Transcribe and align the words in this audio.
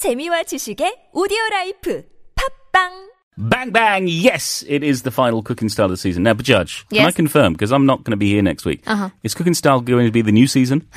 재미와 0.00 0.43
지식의 0.43 1.09
오디오 1.13 1.37
라이프 1.51 2.03
팝빵 2.35 3.09
Bang 3.37 3.71
bang! 3.71 4.07
Yes, 4.07 4.63
it 4.67 4.83
is 4.83 5.03
the 5.03 5.11
final 5.11 5.41
cooking 5.41 5.69
style 5.69 5.85
of 5.85 5.91
the 5.91 5.97
season. 5.97 6.23
Now, 6.23 6.33
but 6.33 6.45
Judge, 6.45 6.85
can 6.89 7.05
I 7.05 7.09
Yes. 7.09 7.15
confirm 7.15 7.53
because 7.53 7.71
I'm 7.71 7.85
not 7.85 8.03
going 8.03 8.11
to 8.11 8.17
be 8.17 8.29
here 8.33 8.41
next 8.41 8.65
week? 8.65 8.81
Uh-huh. 8.85 9.09
Is 9.23 9.33
cooking 9.33 9.53
style 9.53 9.79
going 9.79 10.05
to 10.05 10.11
be 10.11 10.21
the 10.21 10.31
new 10.33 10.47
season? 10.47 10.85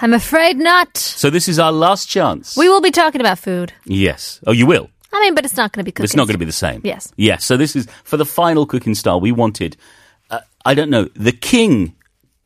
I'm 0.00 0.12
afraid 0.14 0.56
not. 0.58 0.96
so 0.96 1.30
this 1.30 1.48
is 1.48 1.58
our 1.58 1.72
last 1.72 2.08
chance. 2.08 2.56
We 2.56 2.68
will 2.68 2.80
be 2.80 2.90
talking 2.90 3.20
about 3.20 3.38
food. 3.38 3.72
yes. 3.86 4.40
Oh, 4.46 4.52
you 4.52 4.66
will. 4.66 4.88
I 5.12 5.20
mean, 5.20 5.34
but 5.34 5.44
it's 5.44 5.56
not 5.56 5.72
going 5.72 5.80
to 5.82 5.88
be 5.88 5.92
cooking. 5.92 6.04
It's 6.04 6.14
not 6.16 6.26
going 6.28 6.34
to 6.36 6.38
be 6.38 6.44
the 6.44 6.52
same. 6.52 6.80
Yes. 6.84 7.10
Yes. 7.16 7.44
So 7.44 7.56
this 7.56 7.74
is 7.74 7.88
for 8.04 8.16
the 8.18 8.26
final 8.28 8.66
cooking 8.66 8.94
style. 8.94 9.20
We 9.20 9.32
wanted, 9.32 9.76
uh, 10.30 10.40
I 10.64 10.74
don't 10.74 10.90
know, 10.90 11.08
the 11.16 11.32
king 11.32 11.96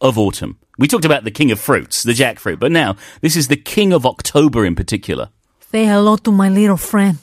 of 0.00 0.16
autumn. 0.16 0.58
We 0.78 0.86
talked 0.88 1.04
about 1.04 1.24
the 1.24 1.30
king 1.34 1.50
of 1.50 1.58
fruits, 1.60 2.02
the 2.04 2.12
jackfruit, 2.14 2.58
but 2.60 2.70
now 2.72 2.94
this 3.20 3.34
is 3.36 3.48
the 3.48 3.56
king 3.58 3.92
of 3.92 4.06
October 4.06 4.64
in 4.64 4.74
particular. 4.74 5.28
Say 5.72 5.86
hello 5.86 6.16
to 6.18 6.30
my 6.32 6.48
little 6.50 6.76
friend. 6.76 7.18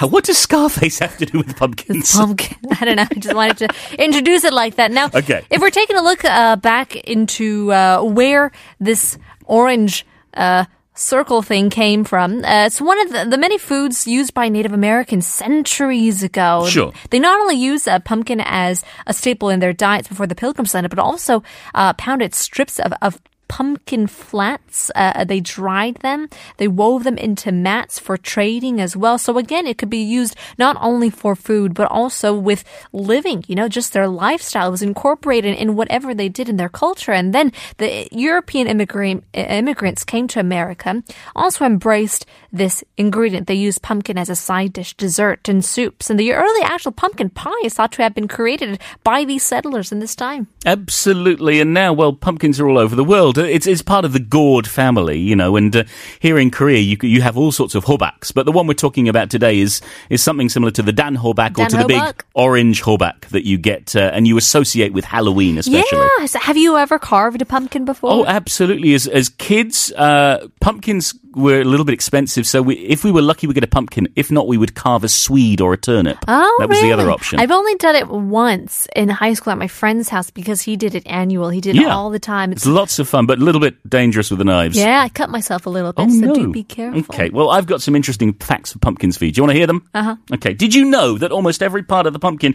What 0.00 0.24
does 0.24 0.38
Scarface 0.38 0.98
have 0.98 1.16
to 1.18 1.26
do 1.26 1.38
with 1.38 1.56
pumpkins? 1.56 2.12
Pumpkin. 2.16 2.58
I 2.80 2.84
don't 2.84 2.96
know. 2.96 3.06
I 3.08 3.14
just 3.14 3.34
wanted 3.34 3.58
to 3.58 3.68
introduce 4.02 4.42
it 4.42 4.52
like 4.52 4.74
that. 4.74 4.90
Now, 4.90 5.06
Okay. 5.14 5.46
if 5.50 5.60
we're 5.60 5.70
taking 5.70 5.94
a 5.96 6.02
look 6.02 6.24
uh, 6.24 6.56
back 6.56 6.96
into 6.96 7.70
uh, 7.72 8.02
where 8.02 8.50
this 8.80 9.16
orange 9.44 10.04
uh, 10.34 10.64
circle 10.94 11.42
thing 11.42 11.70
came 11.70 12.02
from, 12.02 12.44
uh, 12.44 12.66
it's 12.66 12.80
one 12.80 13.00
of 13.06 13.12
the, 13.12 13.24
the 13.30 13.38
many 13.38 13.56
foods 13.56 14.08
used 14.08 14.34
by 14.34 14.48
Native 14.48 14.72
Americans 14.72 15.28
centuries 15.28 16.24
ago. 16.24 16.66
Sure. 16.68 16.92
They 17.10 17.20
not 17.20 17.38
only 17.40 17.54
used 17.54 17.86
uh, 17.86 18.00
pumpkin 18.00 18.40
as 18.44 18.84
a 19.06 19.14
staple 19.14 19.48
in 19.48 19.60
their 19.60 19.72
diets 19.72 20.08
before 20.08 20.26
the 20.26 20.34
pilgrims 20.34 20.74
landed, 20.74 20.88
but 20.90 20.98
also 20.98 21.44
uh, 21.76 21.92
pounded 21.92 22.34
strips 22.34 22.80
of, 22.80 22.92
of 23.00 23.20
pumpkin 23.48 24.06
flats. 24.06 24.90
Uh, 24.94 25.24
they 25.24 25.40
dried 25.40 25.96
them. 25.96 26.28
They 26.56 26.68
wove 26.68 27.04
them 27.04 27.18
into 27.18 27.52
mats 27.52 27.98
for 27.98 28.16
trading 28.16 28.80
as 28.80 28.96
well. 28.96 29.18
So 29.18 29.38
again, 29.38 29.66
it 29.66 29.78
could 29.78 29.90
be 29.90 30.02
used 30.02 30.36
not 30.58 30.76
only 30.80 31.10
for 31.10 31.36
food, 31.36 31.74
but 31.74 31.90
also 31.90 32.34
with 32.34 32.64
living, 32.92 33.44
you 33.46 33.54
know, 33.54 33.68
just 33.68 33.92
their 33.92 34.08
lifestyle 34.08 34.70
was 34.70 34.82
incorporated 34.82 35.56
in 35.56 35.76
whatever 35.76 36.14
they 36.14 36.28
did 36.28 36.48
in 36.48 36.56
their 36.56 36.68
culture. 36.68 37.12
And 37.12 37.32
then 37.34 37.52
the 37.78 38.08
European 38.10 38.66
immigrant, 38.66 39.24
immigrants 39.32 40.04
came 40.04 40.28
to 40.28 40.40
America, 40.40 41.02
also 41.34 41.64
embraced 41.64 42.26
this 42.52 42.84
ingredient. 42.96 43.46
They 43.46 43.54
used 43.54 43.82
pumpkin 43.82 44.18
as 44.18 44.28
a 44.28 44.36
side 44.36 44.72
dish, 44.72 44.94
dessert, 44.94 45.48
and 45.48 45.64
soups. 45.64 46.10
And 46.10 46.18
the 46.18 46.32
early 46.32 46.62
actual 46.62 46.92
pumpkin 46.92 47.30
pie 47.30 47.52
is 47.64 47.74
thought 47.74 47.92
to 47.92 48.02
have 48.02 48.14
been 48.14 48.28
created 48.28 48.80
by 49.02 49.24
these 49.24 49.42
settlers 49.42 49.92
in 49.92 49.98
this 49.98 50.14
time. 50.14 50.48
Absolutely, 50.64 51.60
and 51.60 51.74
now, 51.74 51.92
well, 51.92 52.12
pumpkins 52.12 52.60
are 52.60 52.68
all 52.68 52.78
over 52.78 52.96
the 52.96 53.04
world. 53.04 53.33
It's 53.38 53.66
it's 53.66 53.82
part 53.82 54.04
of 54.04 54.12
the 54.12 54.20
gourd 54.20 54.66
family, 54.66 55.18
you 55.18 55.36
know. 55.36 55.56
And 55.56 55.74
uh, 55.74 55.84
here 56.20 56.38
in 56.38 56.50
Korea, 56.50 56.78
you 56.78 56.96
you 57.02 57.22
have 57.22 57.36
all 57.36 57.52
sorts 57.52 57.74
of 57.74 57.84
hobaks, 57.84 58.32
but 58.32 58.46
the 58.46 58.52
one 58.52 58.66
we're 58.66 58.74
talking 58.74 59.08
about 59.08 59.30
today 59.30 59.58
is 59.58 59.80
is 60.10 60.22
something 60.22 60.48
similar 60.48 60.70
to 60.72 60.82
the 60.82 60.92
dan 60.92 61.16
hobak 61.16 61.58
or 61.58 61.68
to 61.68 61.76
the 61.76 61.86
big 61.86 62.24
orange 62.34 62.82
hobak 62.82 63.26
that 63.28 63.46
you 63.46 63.58
get 63.58 63.96
uh, 63.96 64.10
and 64.12 64.26
you 64.26 64.36
associate 64.36 64.92
with 64.92 65.04
Halloween, 65.04 65.58
especially. 65.58 66.08
Yeah. 66.18 66.26
So 66.26 66.38
have 66.38 66.56
you 66.56 66.76
ever 66.76 66.98
carved 66.98 67.42
a 67.42 67.46
pumpkin 67.46 67.84
before? 67.84 68.12
Oh, 68.12 68.24
absolutely. 68.26 68.94
As 68.94 69.06
as 69.06 69.28
kids, 69.28 69.92
uh, 69.92 70.48
pumpkins 70.60 71.14
were 71.36 71.60
a 71.60 71.64
little 71.64 71.84
bit 71.84 71.92
expensive, 71.92 72.46
so 72.46 72.62
we, 72.62 72.74
if 72.76 73.04
we 73.04 73.10
were 73.12 73.22
lucky, 73.22 73.46
we 73.46 73.54
get 73.54 73.64
a 73.64 73.68
pumpkin. 73.68 74.08
If 74.16 74.30
not, 74.30 74.46
we 74.46 74.56
would 74.58 74.74
carve 74.74 75.04
a 75.04 75.08
swede 75.08 75.60
or 75.60 75.72
a 75.72 75.76
turnip. 75.76 76.18
Oh, 76.28 76.56
that 76.60 76.68
was 76.68 76.80
the 76.80 76.92
other 76.92 77.10
option. 77.10 77.40
I've 77.40 77.50
only 77.50 77.74
done 77.76 77.96
it 77.96 78.08
once 78.08 78.86
in 78.96 79.08
high 79.08 79.34
school 79.34 79.52
at 79.52 79.58
my 79.58 79.68
friend's 79.68 80.08
house 80.08 80.30
because 80.30 80.60
he 80.62 80.76
did 80.76 80.94
it 80.94 81.06
annual. 81.06 81.48
He 81.48 81.60
did 81.60 81.76
it 81.76 81.86
all 81.86 82.10
the 82.10 82.18
time. 82.18 82.52
It's 82.52 82.66
lots 82.66 82.98
of 82.98 83.08
fun, 83.08 83.26
but 83.26 83.38
a 83.38 83.42
little 83.44 83.60
bit 83.60 83.88
dangerous 83.88 84.30
with 84.30 84.38
the 84.38 84.44
knives. 84.44 84.76
yeah, 84.76 85.02
I 85.02 85.08
cut 85.08 85.30
myself 85.30 85.66
a 85.66 85.70
little 85.70 85.92
bit, 85.92 86.06
Oh, 86.06 86.08
so 86.08 86.26
no. 86.26 86.34
do 86.34 86.52
be 86.52 86.64
careful. 86.64 87.00
Okay, 87.00 87.30
well, 87.30 87.50
I've 87.50 87.66
got 87.66 87.82
some 87.82 87.94
interesting 87.96 88.32
facts 88.34 88.72
for 88.72 88.78
pumpkins 88.78 89.16
for 89.16 89.24
you. 89.24 89.32
Do 89.32 89.38
you 89.38 89.42
want 89.42 89.52
to 89.52 89.58
hear 89.58 89.66
them? 89.66 89.88
Uh-huh. 89.94 90.16
Okay. 90.34 90.52
Did 90.54 90.74
you 90.74 90.84
know 90.86 91.18
that 91.18 91.32
almost 91.32 91.62
every 91.62 91.82
part 91.82 92.06
of 92.06 92.12
the 92.12 92.18
pumpkin 92.18 92.54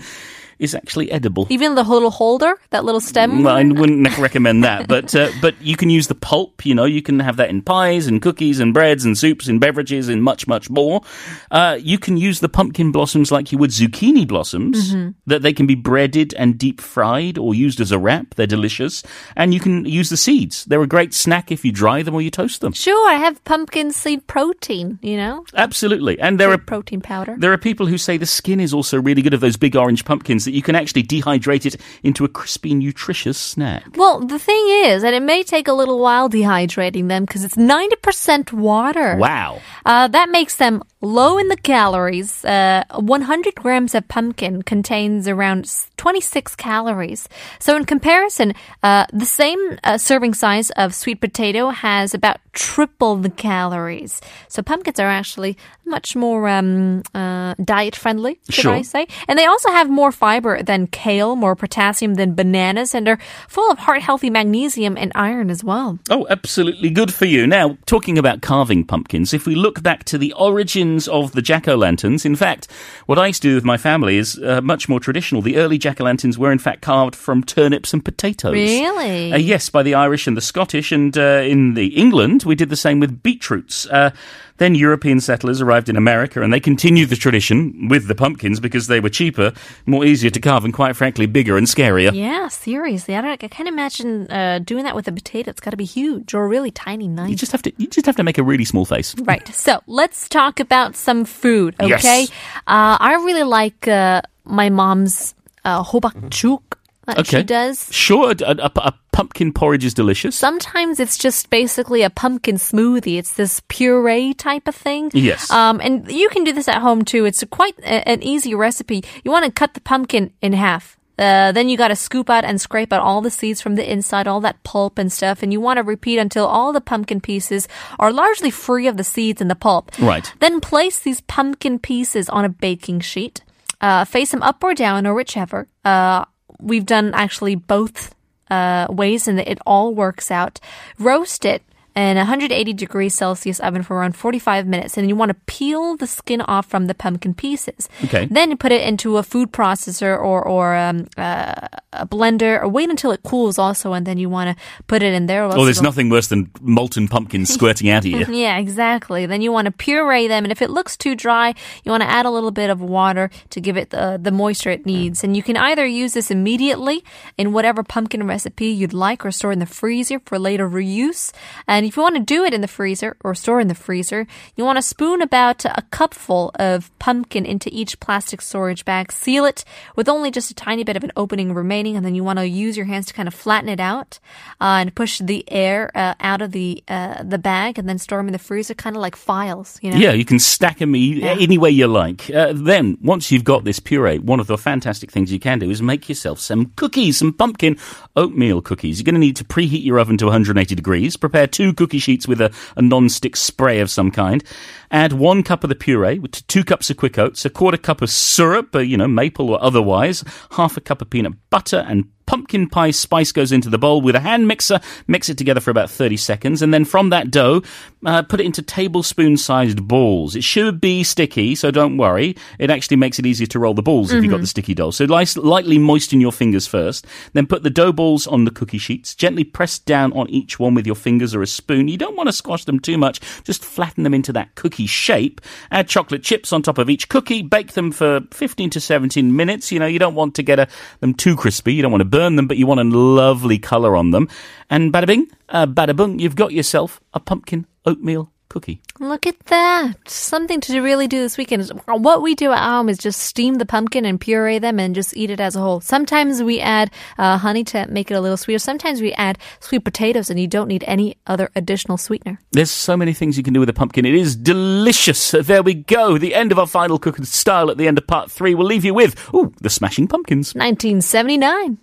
is 0.59 0.75
actually 0.75 1.11
edible? 1.11 1.47
Even 1.49 1.75
the 1.75 1.83
little 1.83 2.11
holder, 2.11 2.55
that 2.69 2.85
little 2.85 3.01
stem. 3.01 3.43
Well, 3.43 3.55
I 3.55 3.63
wouldn't 3.63 4.17
recommend 4.17 4.63
that, 4.63 4.87
but 4.87 5.15
uh, 5.15 5.31
but 5.41 5.59
you 5.61 5.75
can 5.75 5.89
use 5.89 6.07
the 6.07 6.15
pulp. 6.15 6.65
You 6.65 6.75
know, 6.75 6.85
you 6.85 7.01
can 7.01 7.19
have 7.19 7.37
that 7.37 7.49
in 7.49 7.61
pies 7.61 8.07
and 8.07 8.21
cookies 8.21 8.59
and 8.59 8.73
breads 8.73 9.05
and 9.05 9.17
soups 9.17 9.47
and 9.47 9.59
beverages 9.59 10.09
and 10.09 10.23
much 10.23 10.47
much 10.47 10.69
more. 10.69 11.01
Uh, 11.49 11.77
you 11.79 11.97
can 11.97 12.17
use 12.17 12.39
the 12.39 12.49
pumpkin 12.49 12.91
blossoms 12.91 13.31
like 13.31 13.51
you 13.51 13.57
would 13.57 13.71
zucchini 13.71 14.27
blossoms. 14.27 14.93
Mm-hmm. 14.93 15.09
That 15.27 15.41
they 15.41 15.53
can 15.53 15.67
be 15.67 15.75
breaded 15.75 16.33
and 16.33 16.57
deep 16.57 16.81
fried 16.81 17.37
or 17.37 17.53
used 17.53 17.79
as 17.79 17.91
a 17.91 17.99
wrap. 17.99 18.35
They're 18.35 18.47
delicious, 18.47 19.03
and 19.35 19.53
you 19.53 19.59
can 19.59 19.85
use 19.85 20.09
the 20.09 20.17
seeds. 20.17 20.65
They're 20.65 20.81
a 20.81 20.87
great 20.87 21.13
snack 21.13 21.51
if 21.51 21.63
you 21.63 21.71
dry 21.71 22.03
them 22.03 22.15
or 22.15 22.21
you 22.21 22.31
toast 22.31 22.61
them. 22.61 22.73
Sure, 22.73 23.09
I 23.09 23.15
have 23.15 23.43
pumpkin 23.43 23.91
seed 23.91 24.27
protein, 24.27 24.99
you 25.01 25.17
know? 25.17 25.45
Absolutely, 25.55 26.19
and 26.19 26.39
there 26.39 26.51
are 26.51 26.57
protein 26.57 27.01
powder. 27.01 27.35
There 27.37 27.53
are 27.53 27.57
people 27.57 27.85
who 27.85 27.97
say 27.97 28.17
the 28.17 28.25
skin 28.25 28.59
is 28.59 28.73
also 28.73 29.01
really 29.01 29.21
good 29.21 29.33
of 29.33 29.41
those 29.41 29.57
big 29.57 29.75
orange 29.75 30.05
pumpkins 30.05 30.47
that 30.49 30.55
you 30.55 30.63
can 30.63 30.75
actually 30.75 31.03
dehydrate 31.03 31.65
it 31.65 31.79
into 32.01 32.25
a 32.25 32.27
crispy, 32.27 32.73
nutritious 32.73 33.37
snack. 33.37 33.85
Well, 33.95 34.19
the 34.19 34.39
thing 34.39 34.65
is 34.67 35.03
that 35.03 35.13
it 35.13 35.21
may 35.21 35.43
take 35.43 35.67
a 35.67 35.73
little 35.73 35.99
while 35.99 36.27
dehydrating 36.27 37.07
them 37.07 37.25
because 37.25 37.43
it's 37.43 37.55
90% 37.55 38.51
water. 38.51 39.15
Wow. 39.15 39.61
Uh, 39.85 40.07
that 40.07 40.29
makes 40.29 40.55
them 40.55 40.81
low 41.01 41.37
in 41.37 41.47
the 41.49 41.57
calories. 41.57 42.43
Uh, 42.43 42.83
100 42.95 43.55
grams 43.55 43.93
of 43.93 44.07
pumpkin 44.07 44.63
contains 44.63 45.27
around 45.27 45.67
26 45.99 46.55
calories. 46.55 47.27
So, 47.59 47.75
in 47.75 47.83
comparison, 47.83 48.53
uh, 48.83 49.05
the 49.11 49.25
same 49.25 49.59
uh, 49.83 49.97
serving 49.97 50.33
size 50.33 50.71
of 50.77 50.95
sweet 50.95 51.19
potato 51.19 51.71
has 51.71 52.13
about 52.13 52.37
triple 52.53 53.17
the 53.17 53.29
calories. 53.29 54.21
So, 54.47 54.63
pumpkins 54.63 54.97
are 55.01 55.09
actually 55.09 55.57
much 55.89 56.15
more 56.15 56.47
um, 56.47 57.01
uh, 57.13 57.55
diet 57.65 57.95
friendly, 57.95 58.39
should 58.49 58.61
Sure. 58.63 58.73
I 58.75 58.83
say? 58.83 59.07
And 59.27 59.37
they 59.37 59.45
also 59.45 59.71
have 59.71 59.89
more 59.89 60.11
fiber 60.11 60.61
than 60.63 60.87
kale, 60.87 61.35
more 61.35 61.55
potassium 61.55 62.13
than 62.13 62.35
bananas, 62.35 62.95
and 62.95 63.07
are 63.09 63.19
full 63.49 63.69
of 63.71 63.79
heart 63.79 64.01
healthy 64.03 64.29
magnesium 64.29 64.95
and 64.97 65.11
iron 65.15 65.49
as 65.49 65.63
well. 65.63 65.97
Oh, 66.09 66.27
absolutely 66.29 66.91
good 66.91 67.11
for 67.13 67.25
you. 67.25 67.47
Now, 67.47 67.77
talking 67.87 68.17
about 68.19 68.41
carving 68.41 68.85
pumpkins, 68.85 69.33
if 69.33 69.47
we 69.47 69.55
look 69.55 69.81
back 69.81 70.03
to 70.05 70.17
the 70.17 70.31
origins 70.33 71.07
of 71.07 71.31
the 71.31 71.41
jack 71.41 71.67
o' 71.67 71.75
lanterns, 71.75 72.23
in 72.23 72.35
fact, 72.35 72.71
what 73.07 73.17
I 73.17 73.27
used 73.27 73.41
to 73.41 73.49
do 73.49 73.55
with 73.55 73.65
my 73.65 73.77
family 73.77 74.17
is 74.17 74.37
uh, 74.37 74.61
much 74.61 74.87
more 74.87 74.99
traditional. 74.99 75.41
The 75.41 75.57
early 75.57 75.79
jack 75.79 75.88
o' 75.99 76.03
lanterns 76.03 76.37
were, 76.37 76.51
in 76.51 76.59
fact, 76.59 76.81
carved 76.81 77.15
from 77.15 77.43
turnips 77.43 77.93
and 77.93 78.03
potatoes. 78.03 78.53
Really? 78.53 79.33
Uh, 79.33 79.37
yes, 79.37 79.69
by 79.69 79.83
the 79.83 79.95
Irish 79.95 80.27
and 80.27 80.35
the 80.35 80.41
Scottish, 80.41 80.91
and 80.91 81.17
uh, 81.17 81.41
in 81.43 81.73
the 81.73 81.87
England, 81.87 82.43
we 82.43 82.55
did 82.55 82.69
the 82.69 82.75
same 82.75 82.99
with 82.99 83.23
beetroots. 83.23 83.85
Uh, 83.87 84.11
then 84.57 84.75
European 84.75 85.21
settlers 85.21 85.61
arrived 85.61 85.87
in 85.87 85.95
America, 85.95 86.41
and 86.41 86.51
they 86.51 86.59
continued 86.59 87.09
the 87.09 87.15
tradition 87.15 87.87
with 87.87 88.07
the 88.07 88.15
pumpkins 88.15 88.59
because 88.59 88.87
they 88.87 88.99
were 88.99 89.09
cheaper, 89.09 89.53
more 89.85 90.03
easier 90.03 90.29
to 90.29 90.39
carve, 90.39 90.65
and 90.65 90.73
quite 90.73 90.95
frankly, 90.95 91.25
bigger 91.25 91.57
and 91.57 91.65
scarier. 91.65 92.13
Yeah, 92.13 92.49
seriously. 92.49 93.15
I 93.15 93.21
don't. 93.21 93.43
I 93.43 93.47
can't 93.47 93.69
imagine 93.69 94.29
uh, 94.29 94.59
doing 94.59 94.83
that 94.83 94.95
with 94.95 95.07
a 95.07 95.13
potato. 95.13 95.49
It's 95.49 95.61
got 95.61 95.71
to 95.71 95.77
be 95.77 95.85
huge 95.85 96.33
or 96.33 96.43
a 96.43 96.47
really 96.47 96.71
tiny 96.71 97.07
knife. 97.07 97.29
You 97.29 97.37
just 97.37 97.53
have 97.53 97.61
to, 97.63 97.73
you 97.77 97.87
just 97.87 98.05
have 98.05 98.17
to 98.17 98.23
make 98.23 98.37
a 98.37 98.43
really 98.43 98.65
small 98.65 98.83
face. 98.83 99.15
Right. 99.19 99.47
So 99.55 99.81
let's 99.87 100.27
talk 100.27 100.59
about 100.59 100.95
some 100.95 101.23
food. 101.23 101.75
Yes. 101.79 102.03
Okay. 102.03 102.23
Uh, 102.67 102.97
I 102.99 103.13
really 103.23 103.43
like 103.43 103.87
uh, 103.87 104.21
my 104.43 104.69
mom's 104.69 105.35
uh, 105.69 105.83
hobakjuk 105.83 106.61
that 107.05 107.25
she 107.27 107.43
does. 107.43 107.87
Sure, 107.91 108.31
a, 108.31 108.55
a- 108.69 108.71
a 108.89 108.93
pumpkin 109.11 109.51
porridge 109.51 109.83
is 109.85 109.93
delicious. 109.93 110.35
Sometimes 110.35 110.99
it's 110.99 111.17
just 111.17 111.49
basically 111.49 112.03
a 112.03 112.09
pumpkin 112.09 112.55
smoothie. 112.55 113.17
It's 113.17 113.33
this 113.33 113.61
puree 113.67 114.33
type 114.33 114.67
of 114.67 114.75
thing. 114.75 115.11
Yes. 115.13 115.49
Um, 115.51 115.81
and 115.81 116.09
you 116.11 116.29
can 116.29 116.43
do 116.43 116.53
this 116.53 116.67
at 116.67 116.81
home 116.81 117.03
too. 117.03 117.25
It's 117.25 117.43
quite 117.49 117.77
a, 117.79 118.07
an 118.07 118.21
easy 118.23 118.53
recipe. 118.55 119.03
You 119.23 119.31
want 119.31 119.45
to 119.45 119.51
cut 119.51 119.73
the 119.73 119.81
pumpkin 119.81 120.31
in 120.41 120.53
half. 120.53 120.97
Uh, 121.17 121.51
then 121.51 121.67
you 121.67 121.75
got 121.75 121.89
to 121.89 121.97
scoop 121.97 122.29
out 122.29 122.45
and 122.45 122.61
scrape 122.61 122.93
out 122.93 123.01
all 123.01 123.19
the 123.19 123.29
seeds 123.29 123.59
from 123.59 123.75
the 123.75 123.83
inside, 123.91 124.25
all 124.25 124.39
that 124.39 124.63
pulp 124.63 124.97
and 124.97 125.11
stuff, 125.11 125.43
and 125.43 125.51
you 125.51 125.59
want 125.59 125.75
to 125.75 125.83
repeat 125.83 126.17
until 126.17 126.45
all 126.45 126.71
the 126.71 126.79
pumpkin 126.79 127.19
pieces 127.19 127.67
are 127.99 128.13
largely 128.13 128.49
free 128.49 128.87
of 128.87 128.95
the 128.95 129.03
seeds 129.03 129.41
and 129.41 129.49
the 129.51 129.55
pulp. 129.55 129.91
Right. 129.99 130.31
Then 130.39 130.61
place 130.61 130.97
these 130.99 131.19
pumpkin 131.19 131.77
pieces 131.77 132.29
on 132.29 132.45
a 132.45 132.49
baking 132.49 133.01
sheet. 133.01 133.41
Uh, 133.81 134.05
face 134.05 134.31
them 134.31 134.43
up 134.43 134.63
or 134.63 134.73
down 134.73 135.07
or 135.07 135.13
whichever. 135.13 135.67
Uh, 135.85 136.25
we've 136.59 136.85
done 136.85 137.13
actually 137.13 137.55
both 137.55 138.13
uh, 138.49 138.87
ways 138.89 139.27
and 139.27 139.39
it 139.39 139.59
all 139.65 139.93
works 139.93 140.31
out. 140.31 140.59
Roast 140.97 141.45
it 141.45 141.63
in 141.95 142.17
a 142.17 142.21
180 142.21 142.73
degrees 142.73 143.15
Celsius 143.15 143.59
oven 143.59 143.83
for 143.83 143.97
around 143.97 144.15
45 144.15 144.67
minutes. 144.67 144.97
And 144.97 145.09
you 145.09 145.15
want 145.15 145.29
to 145.29 145.37
peel 145.45 145.97
the 145.97 146.07
skin 146.07 146.41
off 146.41 146.65
from 146.67 146.87
the 146.87 146.93
pumpkin 146.93 147.33
pieces. 147.33 147.89
Okay. 148.05 148.25
Then 148.25 148.51
you 148.51 148.57
put 148.57 148.71
it 148.71 148.81
into 148.87 149.17
a 149.17 149.23
food 149.23 149.51
processor 149.51 150.17
or, 150.17 150.41
or 150.47 150.75
um, 150.75 151.07
uh, 151.17 151.67
a 151.93 152.07
blender 152.07 152.61
or 152.61 152.67
wait 152.67 152.89
until 152.89 153.11
it 153.11 153.23
cools 153.23 153.57
also. 153.57 153.93
And 153.93 154.05
then 154.05 154.17
you 154.17 154.29
want 154.29 154.55
to 154.57 154.63
put 154.87 155.03
it 155.03 155.13
in 155.13 155.25
there. 155.25 155.45
or 155.45 155.57
Oh, 155.57 155.65
there's 155.65 155.81
nothing 155.81 156.09
worse 156.09 156.27
than 156.27 156.49
molten 156.61 157.07
pumpkins 157.07 157.53
squirting 157.53 157.89
out 157.89 158.05
of 158.05 158.11
you. 158.11 158.25
yeah, 158.29 158.57
exactly. 158.57 159.25
Then 159.25 159.41
you 159.41 159.51
want 159.51 159.65
to 159.65 159.71
puree 159.71 160.27
them, 160.27 160.45
and 160.45 160.51
if 160.51 160.61
it 160.61 160.69
looks 160.69 160.95
too 160.95 161.15
dry, 161.15 161.53
you 161.83 161.91
want 161.91 162.03
to 162.03 162.09
add 162.09 162.25
a 162.25 162.29
little 162.29 162.51
bit 162.51 162.69
of 162.69 162.81
water 162.81 163.29
to 163.49 163.61
give 163.61 163.77
it 163.77 163.89
the, 163.89 164.19
the 164.21 164.31
moisture 164.31 164.69
it 164.69 164.85
needs. 164.85 165.23
And 165.23 165.35
you 165.35 165.43
can 165.43 165.57
either 165.57 165.85
use 165.85 166.13
this 166.13 166.31
immediately 166.31 167.03
in 167.37 167.51
whatever 167.53 167.83
pumpkin 167.83 168.25
recipe 168.25 168.67
you'd 168.67 168.93
like, 168.93 169.25
or 169.25 169.31
store 169.31 169.51
in 169.51 169.59
the 169.59 169.65
freezer 169.65 170.19
for 170.25 170.39
later 170.39 170.69
reuse. 170.69 171.31
And 171.67 171.78
And 171.79 171.85
if 171.85 171.95
you 171.95 172.03
want 172.03 172.15
to 172.17 172.21
do 172.21 172.43
it 172.43 172.53
in 172.53 172.59
the 172.59 172.67
freezer 172.67 173.15
or 173.23 173.33
store 173.33 173.61
in 173.61 173.69
the 173.69 173.73
freezer, 173.73 174.27
you 174.57 174.65
want 174.65 174.75
to 174.77 174.81
spoon 174.81 175.21
about 175.21 175.63
a 175.63 175.81
cupful 175.91 176.51
of 176.55 176.91
pumpkin 176.99 177.45
into 177.45 177.69
each 177.71 178.01
plastic 178.01 178.41
storage 178.41 178.83
bag, 178.83 179.13
seal 179.13 179.45
it 179.45 179.63
with 179.95 180.09
only 180.09 180.29
just 180.29 180.51
a 180.51 180.53
tiny 180.53 180.83
bit 180.83 180.97
of 180.97 181.05
an 181.05 181.13
opening 181.15 181.53
remaining, 181.53 181.95
and 181.95 182.05
then 182.05 182.15
you 182.15 182.21
want 182.21 182.37
to 182.37 182.45
use 182.45 182.75
your 182.75 182.85
hands 182.85 183.05
to 183.05 183.13
kind 183.13 183.29
of 183.29 183.33
flatten 183.33 183.69
it 183.69 183.79
out 183.79 184.19
uh, 184.59 184.79
and 184.81 184.93
push 184.93 185.19
the 185.19 185.45
air 185.49 185.89
uh, 185.95 186.15
out 186.19 186.41
of 186.41 186.51
the 186.51 186.83
uh, 186.89 187.23
the 187.23 187.37
bag, 187.37 187.79
and 187.79 187.87
then 187.87 187.97
store 187.97 188.19
them 188.19 188.27
in 188.27 188.33
the 188.33 188.39
freezer, 188.39 188.73
kind 188.73 188.97
of 188.97 189.01
like 189.01 189.15
files. 189.15 189.79
You 189.81 189.91
know? 189.91 189.97
Yeah, 189.97 190.11
you 190.11 190.25
can 190.25 190.37
stack 190.37 190.79
them 190.79 190.93
Yeah. 190.97 191.37
any 191.39 191.57
way 191.57 191.69
you 191.69 191.87
like. 191.87 192.29
Uh, 192.29 192.51
then, 192.53 192.97
once 193.01 193.31
you've 193.31 193.45
got 193.45 193.63
this 193.63 193.79
puree, 193.79 194.17
one 194.19 194.41
of 194.41 194.47
the 194.47 194.57
fantastic 194.57 195.11
things 195.11 195.31
you 195.31 195.39
can 195.39 195.59
do 195.59 195.69
is 195.69 195.81
make 195.81 196.09
yourself 196.09 196.39
some 196.41 196.73
cookies, 196.75 197.19
some 197.19 197.31
pumpkin 197.31 197.77
oatmeal 198.17 198.61
cookies. 198.61 198.99
You're 198.99 199.05
going 199.05 199.15
to 199.15 199.19
need 199.21 199.37
to 199.37 199.45
preheat 199.45 199.85
your 199.85 199.97
oven 199.97 200.17
to 200.17 200.25
180 200.25 200.75
degrees. 200.75 201.15
Prepare 201.15 201.47
two 201.47 201.68
cookie 201.73 201.99
sheets 201.99 202.27
with 202.27 202.41
a, 202.41 202.53
a 202.75 202.81
non-stick 202.81 203.35
spray 203.35 203.79
of 203.79 203.89
some 203.89 204.11
kind. 204.11 204.43
Add 204.91 205.13
one 205.13 205.43
cup 205.43 205.63
of 205.63 205.69
the 205.69 205.75
puree 205.75 206.19
with 206.19 206.45
two 206.47 206.63
cups 206.63 206.89
of 206.89 206.97
quick 206.97 207.17
oats, 207.17 207.45
a 207.45 207.49
quarter 207.49 207.77
cup 207.77 208.01
of 208.01 208.09
syrup, 208.09 208.75
uh, 208.75 208.79
you 208.79 208.97
know, 208.97 209.07
maple 209.07 209.49
or 209.49 209.63
otherwise, 209.63 210.23
half 210.51 210.77
a 210.77 210.81
cup 210.81 211.01
of 211.01 211.09
peanut 211.09 211.33
butter, 211.49 211.85
and 211.87 212.09
pumpkin 212.29 212.69
pie 212.69 212.91
spice 212.91 213.31
goes 213.31 213.51
into 213.51 213.71
the 213.71 213.79
bowl 213.79 214.01
with 214.01 214.15
a 214.15 214.19
hand 214.19 214.47
mixer. 214.47 214.79
Mix 215.07 215.29
it 215.29 215.37
together 215.39 215.59
for 215.59 215.71
about 215.71 215.89
30 215.89 216.15
seconds. 216.15 216.61
And 216.61 216.71
then 216.71 216.85
from 216.85 217.09
that 217.09 217.31
dough, 217.31 217.63
uh, 218.05 218.21
put 218.21 218.39
it 218.39 218.45
into 218.45 218.61
tablespoon 218.61 219.35
sized 219.35 219.87
balls. 219.87 220.35
It 220.35 220.43
should 220.43 220.79
be 220.79 221.03
sticky, 221.03 221.55
so 221.55 221.71
don't 221.71 221.97
worry. 221.97 222.35
It 222.59 222.69
actually 222.69 222.97
makes 222.97 223.17
it 223.17 223.25
easier 223.25 223.47
to 223.47 223.57
roll 223.57 223.73
the 223.73 223.81
balls 223.81 224.13
if 224.13 224.23
you've 224.23 224.31
got 224.31 224.41
the 224.41 224.47
sticky 224.47 224.75
dough. 224.75 224.91
So 224.91 225.05
lice- 225.05 225.37
lightly 225.37 225.79
moisten 225.79 226.21
your 226.21 226.31
fingers 226.31 226.67
first. 226.67 227.07
Then 227.33 227.47
put 227.47 227.63
the 227.63 227.71
dough 227.71 227.91
balls 227.91 228.27
on 228.27 228.45
the 228.45 228.51
cookie 228.51 228.77
sheets. 228.77 229.15
Gently 229.15 229.43
press 229.43 229.79
down 229.79 230.13
on 230.13 230.29
each 230.29 230.59
one 230.59 230.75
with 230.75 230.85
your 230.85 230.95
fingers 230.95 231.33
or 231.33 231.41
a 231.41 231.47
spoon. 231.47 231.87
You 231.87 231.97
don't 231.97 232.15
want 232.15 232.27
to 232.27 232.33
squash 232.33 232.63
them 232.63 232.79
too 232.79 232.99
much. 232.99 233.21
Just 233.43 233.65
flatten 233.65 234.03
them 234.03 234.13
into 234.13 234.31
that 234.33 234.53
cookie 234.53 234.85
shape. 234.85 235.41
Add 235.71 235.87
chocolate 235.87 236.21
chips 236.21 236.53
on 236.53 236.61
top 236.61 236.77
of 236.77 236.91
each 236.91 237.09
cookie. 237.09 237.41
Bake 237.41 237.73
them 237.73 237.91
for 237.91 238.21
15 238.31 238.69
to 238.69 238.79
17 238.79 239.35
minutes. 239.35 239.71
You 239.71 239.79
know, 239.79 239.87
you 239.87 239.97
don't 239.97 240.13
want 240.13 240.35
to 240.35 240.43
get 240.43 240.59
a, 240.59 240.67
them 240.99 241.15
too 241.15 241.35
crispy. 241.35 241.73
You 241.73 241.81
don't 241.81 241.91
want 241.91 242.01
to 242.01 242.05
burn 242.05 242.18
them, 242.19 242.47
but 242.47 242.57
you 242.57 242.67
want 242.67 242.79
a 242.79 242.83
lovely 242.83 243.57
color 243.57 243.95
on 243.95 244.11
them. 244.11 244.27
And 244.69 244.93
bada 244.93 245.07
bing, 245.07 245.27
uh, 245.49 245.65
bada 245.65 245.95
boom, 245.95 246.19
you've 246.19 246.35
got 246.35 246.51
yourself 246.51 247.01
a 247.13 247.19
pumpkin 247.19 247.65
oatmeal 247.85 248.31
cookie. 248.49 248.81
Look 248.99 249.25
at 249.25 249.39
that. 249.45 250.09
Something 250.09 250.59
to 250.61 250.81
really 250.81 251.07
do 251.07 251.19
this 251.21 251.37
weekend. 251.37 251.69
What 251.85 252.21
we 252.21 252.35
do 252.35 252.51
at 252.51 252.61
home 252.61 252.89
is 252.89 252.97
just 252.97 253.21
steam 253.21 253.55
the 253.55 253.65
pumpkin 253.65 254.05
and 254.05 254.19
puree 254.19 254.59
them 254.59 254.79
and 254.79 254.93
just 254.93 255.15
eat 255.15 255.29
it 255.29 255.39
as 255.39 255.55
a 255.55 255.59
whole. 255.59 255.79
Sometimes 255.79 256.43
we 256.43 256.59
add 256.59 256.91
uh, 257.17 257.37
honey 257.37 257.63
to 257.65 257.87
make 257.87 258.11
it 258.11 258.15
a 258.15 258.21
little 258.21 258.37
sweeter. 258.37 258.59
Sometimes 258.59 259.01
we 259.01 259.13
add 259.13 259.37
sweet 259.59 259.85
potatoes 259.85 260.29
and 260.29 260.39
you 260.39 260.47
don't 260.47 260.67
need 260.67 260.83
any 260.87 261.15
other 261.27 261.49
additional 261.55 261.97
sweetener. 261.97 262.39
There's 262.51 262.71
so 262.71 262.97
many 262.97 263.13
things 263.13 263.37
you 263.37 263.43
can 263.43 263.53
do 263.53 263.59
with 263.59 263.69
a 263.69 263.73
pumpkin. 263.73 264.05
It 264.05 264.15
is 264.15 264.35
delicious. 264.35 265.31
There 265.31 265.63
we 265.63 265.75
go. 265.75 266.17
The 266.17 266.35
end 266.35 266.51
of 266.51 266.59
our 266.59 266.67
final 266.67 266.99
cooking 266.99 267.25
style 267.25 267.69
at 267.69 267.77
the 267.77 267.87
end 267.87 267.97
of 267.97 268.07
part 268.07 268.29
three. 268.31 268.55
We'll 268.55 268.67
leave 268.67 268.83
you 268.83 268.93
with, 268.93 269.15
ooh, 269.33 269.53
the 269.61 269.69
smashing 269.69 270.07
pumpkins. 270.07 270.53
1979. 270.55 271.77